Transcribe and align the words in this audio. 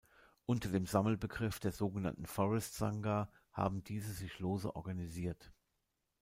Unter 0.47 0.69
dem 0.69 0.87
Sammelbegriff 0.87 1.59
der 1.59 1.71
so 1.71 1.91
genannten 1.91 2.25
Forest 2.25 2.73
Sangha 2.73 3.29
haben 3.51 3.83
diese 3.83 4.13
sich 4.13 4.39
lose 4.39 4.75
organisiert. 4.75 5.51